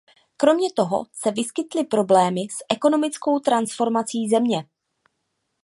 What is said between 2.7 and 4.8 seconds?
ekonomickou transformací země.